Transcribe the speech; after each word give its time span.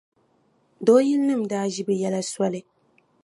Dooyilinima 0.85 1.49
daa 1.51 1.71
ʒi 1.73 1.81
bɛ 1.87 1.93
yɛla 2.01 2.21
soli. 2.31 2.59